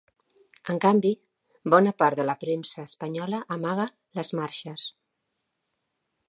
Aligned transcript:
En 0.73 0.79
canvi, 0.85 1.11
bona 1.73 1.93
part 2.03 2.21
de 2.21 2.25
la 2.29 2.35
premsa 2.45 2.87
espanyola 2.91 3.43
amaga 3.57 3.87
les 4.21 4.33
marxes. 4.41 4.89